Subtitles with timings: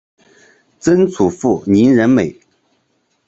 [0.79, 2.35] 曾祖父林仁美。